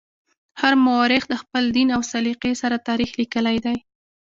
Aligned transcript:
هر 0.61 0.73
مورخ 0.85 1.23
د 1.29 1.33
خپل 1.41 1.63
دین 1.75 1.87
او 1.95 2.01
سلیقې 2.11 2.53
سره 2.61 2.83
تاریخ 2.87 3.09
لیکلی 3.21 3.57
دی. 3.65 3.77